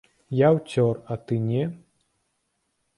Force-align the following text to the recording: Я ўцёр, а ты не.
Я 0.37 0.49
ўцёр, 0.59 0.93
а 1.11 1.19
ты 1.29 1.39
не. 1.53 1.63